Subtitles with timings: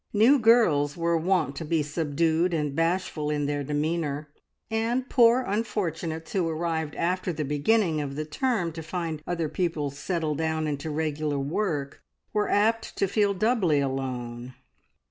[0.13, 4.29] New girls were wont to be subdued and bashful in their demeanour,
[4.71, 9.99] and poor unfortunates who arrived after the beginning of the term to find other pupils
[9.99, 12.01] settled down into regular work,
[12.33, 14.55] were apt to feel doubly alone.